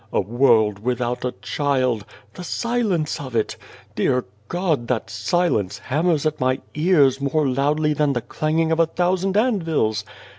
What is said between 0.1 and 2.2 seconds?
A world without a child!